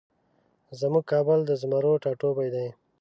زمونږ 0.79 1.03
کابل 1.11 1.39
د 1.45 1.51
زمرو 1.61 2.01
ټاټوبی 2.03 2.49
دی 2.55 2.67